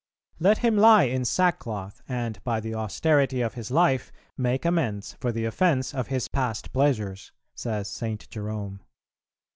"Let 0.39 0.57
him 0.57 0.77
lie 0.77 1.03
in 1.03 1.25
sackcloth, 1.25 2.01
and 2.09 2.43
by 2.43 2.59
the 2.59 2.73
austerity 2.73 3.41
of 3.41 3.53
his 3.53 3.69
life 3.69 4.11
make 4.35 4.65
amends 4.65 5.13
for 5.19 5.31
the 5.31 5.45
offence 5.45 5.93
of 5.93 6.07
his 6.07 6.27
past 6.27 6.73
pleasures," 6.73 7.31
says 7.53 7.87
St. 7.87 8.27
Jerome. 8.31 8.79